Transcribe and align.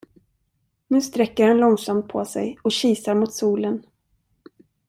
Nu 0.87 1.01
sträcker 1.01 1.47
han 1.47 1.57
långsamt 1.57 2.07
på 2.07 2.25
sig 2.25 2.57
och 2.61 2.71
kisar 2.71 3.15
mot 3.15 3.33
solen. 3.33 3.83